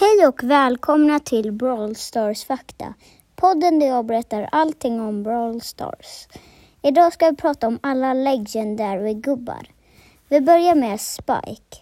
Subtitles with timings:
[0.00, 2.94] Hej och välkomna till Brawl Stars fakta.
[3.36, 6.28] Podden där jag berättar allting om Brawl Stars.
[6.82, 9.70] Idag ska vi prata om alla Legendary-gubbar.
[10.28, 11.76] Vi börjar med Spike.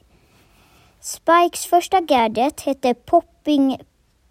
[1.01, 3.81] Spikes första gadget heter Popping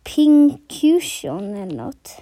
[0.03, 2.21] Pincution eller något.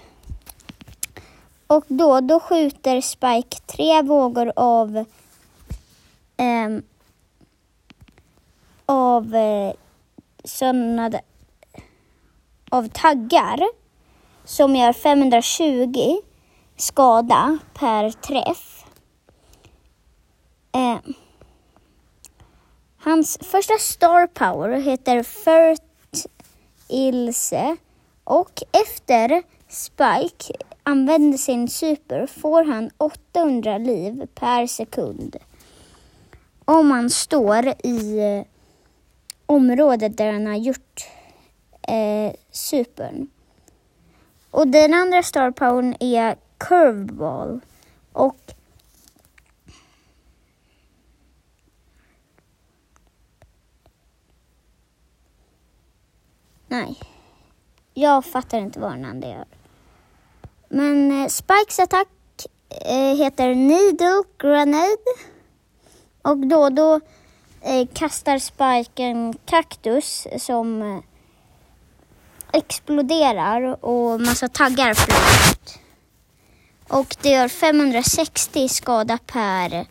[1.66, 5.04] Och då, då skjuter Spike tre vågor av
[6.36, 6.82] ehm,
[8.86, 9.72] av eh,
[10.44, 11.10] sådana
[12.70, 13.68] av taggar
[14.44, 16.20] som gör 520
[16.76, 18.84] skada per träff.
[20.72, 20.98] Eh,
[22.98, 26.26] hans första star power heter Furt
[26.88, 27.76] Ilse
[28.24, 35.36] och efter Spike använder sin super får han 800 liv per sekund.
[36.64, 38.46] Om han står i eh,
[39.46, 41.06] området där han har gjort
[41.90, 43.30] eh, supern.
[44.50, 47.60] Och den andra star powern är curveball.
[48.12, 48.54] Och
[56.68, 56.98] Nej,
[57.94, 59.44] jag fattar inte vad den andra gör.
[60.68, 62.08] Men eh, Spikes attack
[62.68, 64.96] eh, heter Needle Grenade.
[66.22, 67.00] Och då och då
[67.62, 70.98] eh, kastar Spike en kaktus som eh,
[72.52, 75.78] exploderar och massa taggar flyger ut.
[76.88, 79.86] Och det gör 560 skada per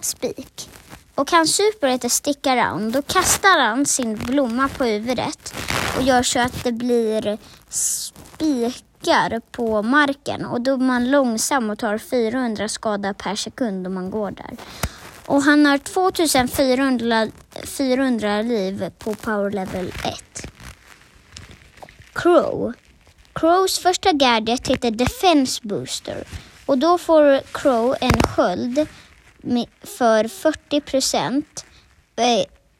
[0.00, 0.70] spik.
[1.14, 2.92] Och hans super heter Stick Around.
[2.92, 5.54] Då kastar han sin blomma på huvudet
[5.96, 10.44] och gör så att det blir spikar på marken.
[10.44, 14.56] Och då är man långsam och tar 400 skada per sekund om man går där.
[15.26, 17.28] Och han har 2400
[17.78, 20.51] 400 liv på power level 1.
[22.12, 22.72] Crow.
[23.32, 26.24] Crows första gadget heter Defense Booster
[26.66, 28.86] och då får Crow en sköld
[29.82, 31.64] för 40 procent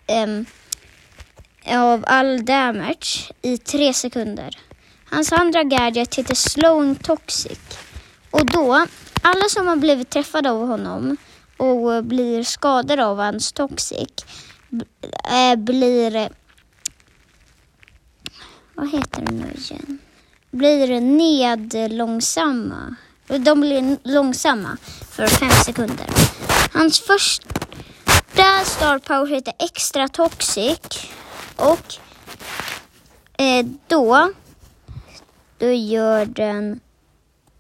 [0.07, 0.41] eh,
[1.79, 4.59] av all damage i tre sekunder.
[5.11, 7.59] Hans andra gadget heter Slowing Toxic
[8.31, 8.87] och då,
[9.23, 11.17] alla som har blivit träffade av honom
[11.57, 14.09] och blir skadade av hans Toxic
[15.33, 16.31] eh, blir
[18.75, 19.99] vad heter det nu igen?
[20.51, 22.97] Blir nedlångsamma.
[23.27, 24.77] De blir långsamma
[25.11, 26.07] för fem sekunder.
[26.73, 30.79] Hans första star power heter extra toxic
[31.57, 31.95] och
[33.43, 34.33] eh, då,
[35.59, 36.81] då gör den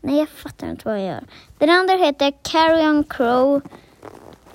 [0.04, 1.24] Nej, jag fattar inte vad jag gör.
[1.58, 3.62] Den andra heter Carrion Crow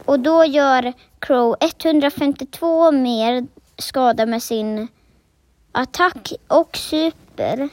[0.06, 3.48] och då gör Crow 152 mer
[3.78, 4.88] skada med sin
[5.78, 7.70] attack och super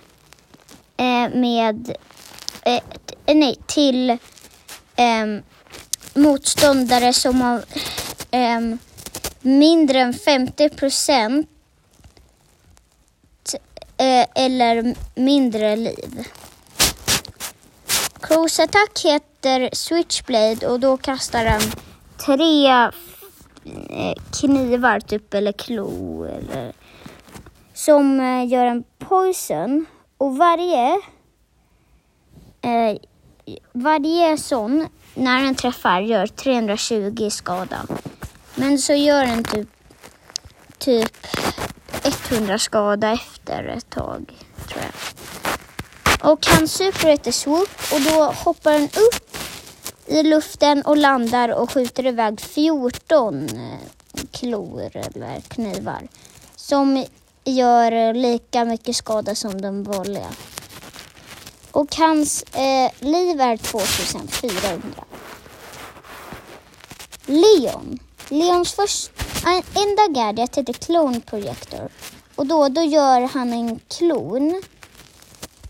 [0.97, 1.97] eh, med
[2.63, 2.83] eh,
[3.27, 4.11] nej, till
[4.97, 5.27] eh,
[6.15, 7.65] motståndare som har
[8.31, 8.61] eh,
[9.41, 11.49] mindre än 50 procent
[13.97, 16.25] eh, eller mindre liv.
[18.21, 21.63] Crows attack heter Switchblade och då kastar den
[22.27, 26.73] tre eh, knivar typ eller klo eller
[27.75, 29.87] som eh, gör en poison
[30.19, 31.01] och varje
[32.63, 32.97] eh,
[33.73, 37.87] varje sån, när den träffar, gör 320 skada.
[38.55, 39.69] Men så gör den typ,
[40.79, 41.27] typ
[42.31, 44.33] 100 skada efter ett tag,
[44.69, 46.31] tror jag.
[46.31, 49.37] Och han super heter Swoop och då hoppar den upp
[50.07, 56.09] i luften och landar och skjuter iväg 14 eh, klor eller knivar.
[56.57, 57.05] Som
[57.45, 60.31] gör eh, lika mycket skada som den vanliga.
[61.71, 65.05] Och hans eh, liv är 2400.
[67.27, 67.99] Leon.
[68.29, 69.13] Leons första,
[69.51, 71.89] eh, enda gadget heter Clone Projector.
[72.35, 74.63] Och då, då gör han en klon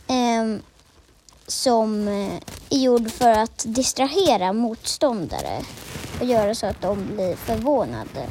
[0.07, 0.61] ehm, eh,
[1.47, 5.63] som är gjord för att distrahera motståndare
[6.21, 8.27] och göra så att de blir förvånade.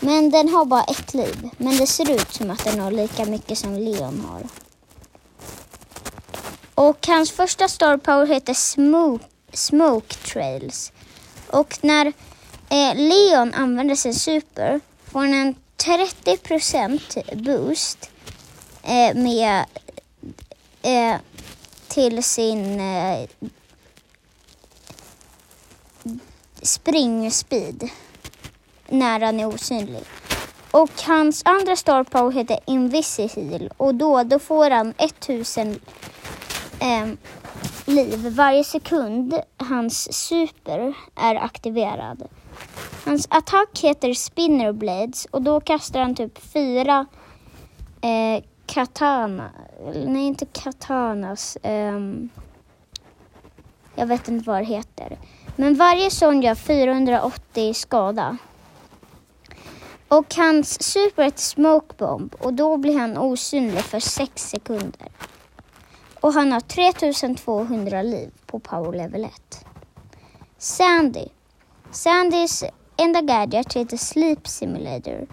[0.00, 1.50] Men den har bara ett liv.
[1.56, 4.42] Men det ser ut som att den har lika mycket som Leon har.
[6.74, 10.92] Och hans första star power heter Smoke, smoke Trails.
[11.46, 12.06] Och när
[12.68, 18.10] eh, Leon använder sin super får han en 30% boost
[18.82, 19.64] eh, med
[20.82, 21.16] eh,
[21.88, 23.28] till sin eh,
[26.62, 27.90] spring speed
[28.90, 30.02] när han är osynlig.
[30.70, 35.80] Och hans andra star power heter Invisiheal och då, då får han 1000
[36.80, 37.08] eh,
[37.86, 42.28] liv varje sekund hans super är aktiverad.
[43.04, 47.06] Hans attack heter Spinner Blades och då kastar han typ fyra
[48.00, 49.50] eh, katana,
[50.06, 51.98] nej inte katanas, eh,
[53.94, 55.18] jag vet inte vad det heter.
[55.56, 58.36] Men varje sån gör 480 skada.
[60.10, 65.08] Och hans super är Smoke Bomb och då blir han osynlig för 6 sekunder.
[66.20, 69.64] Och han har 3200 liv på power level 1.
[70.58, 71.24] Sandy.
[71.90, 72.64] Sandys
[72.96, 75.26] enda gadget heter Sleep Simulator.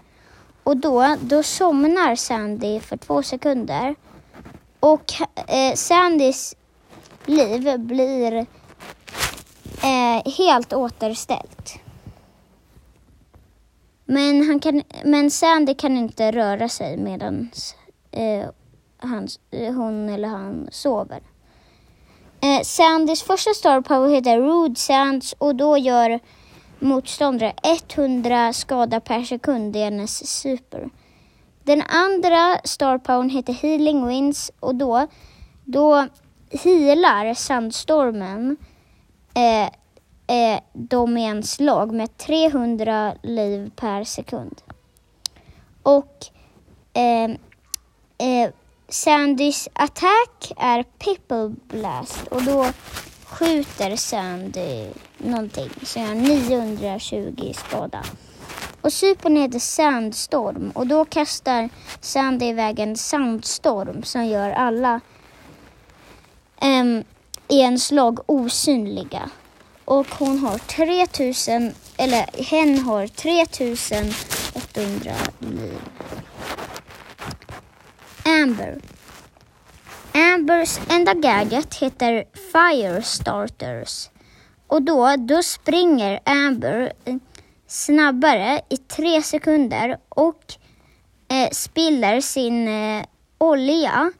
[0.63, 3.95] Och då, då somnar Sandy för två sekunder.
[4.79, 5.13] Och
[5.47, 6.55] eh, Sandys
[7.25, 8.33] liv blir
[9.83, 11.86] eh, helt återställt.
[14.09, 17.51] Men, han kan, men Sandy kan inte röra sig medan
[18.11, 18.49] eh,
[18.97, 21.21] han, eh, hon eller han sover.
[22.41, 26.19] Eh, Sandys första star power heter Rude Sands och då gör
[26.79, 27.53] motståndare
[27.95, 30.89] 100 skada per sekund i hennes super.
[31.63, 35.07] Den andra star powern heter Healing Winds och då,
[35.65, 36.07] då
[36.51, 38.57] healar sandstormen
[39.33, 39.69] eh,
[40.27, 44.61] eh, dem i en slag med 300 liv per sekund.
[45.83, 46.25] Och
[46.93, 47.31] eh,
[48.17, 48.51] eh,
[48.89, 52.67] Sandys attack är Pipple Blast och då
[53.25, 54.87] skjuter Sandy
[55.17, 58.03] någonting som gör 920 skada.
[58.81, 61.69] Och supern heter Sandstorm och då kastar
[62.01, 64.99] Sandy iväg en sandstorm som gör alla
[66.61, 67.03] um,
[67.47, 69.29] i en slag osynliga.
[69.87, 75.79] Och hon har 3000, eller hen har 3800 liv.
[78.25, 78.77] Amber.
[80.13, 84.09] Ambers enda gadget heter Firestarters.
[84.67, 87.15] Och då, då springer Amber eh,
[87.67, 90.53] snabbare i tre sekunder och
[91.27, 93.05] eh, spiller sin eh,
[93.37, 94.11] olja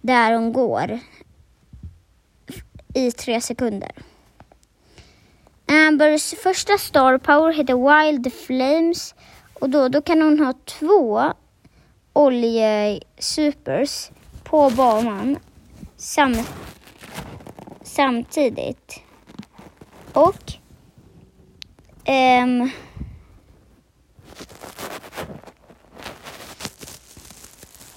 [0.00, 0.98] där hon går
[2.94, 3.92] i tre sekunder.
[5.66, 9.14] Ambers första star power heter Wild Flames
[9.54, 11.32] och då, då kan hon ha två
[12.12, 14.10] oljesupers
[14.44, 15.38] på banan
[15.96, 16.34] sam,
[17.82, 19.00] samtidigt.
[20.12, 20.52] Och
[22.08, 22.70] um,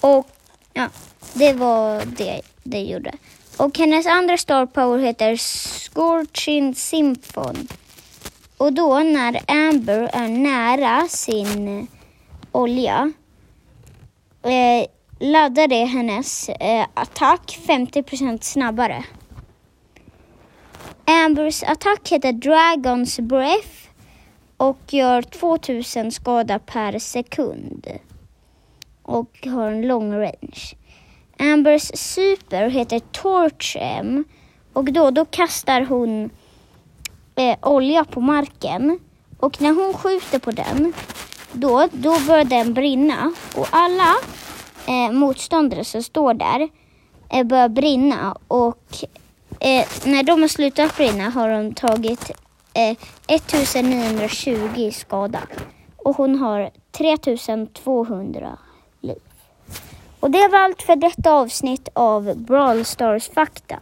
[0.00, 0.26] och
[0.72, 0.88] ja,
[1.34, 3.12] det var det det gjorde.
[3.56, 5.36] Och hennes andra star power heter
[5.98, 7.68] Scorching Symphon.
[8.56, 11.84] Och då när Amber är nära sin eh,
[12.52, 13.12] olja
[14.42, 14.86] eh,
[15.20, 19.04] laddar det hennes eh, attack 50% snabbare.
[21.04, 23.88] Ambers attack heter Dragons Breath
[24.56, 27.86] och gör 2000 skada per sekund
[29.02, 30.76] och har en lång range.
[31.38, 34.24] Ambers super heter Torch M
[34.78, 36.30] och då, då kastar hon
[37.34, 38.98] eh, olja på marken
[39.38, 40.92] och när hon skjuter på den
[41.52, 44.14] då, då börjar den brinna och alla
[44.86, 46.68] eh, motståndare som står där
[47.30, 48.84] eh, börjar brinna och
[49.60, 52.30] eh, när de har slutat brinna har de tagit
[52.74, 55.40] eh, 1920 skada
[55.96, 58.58] och hon har 3200
[59.00, 59.18] liv.
[60.20, 63.78] Och det var allt för detta avsnitt av Brawl Stars fakta.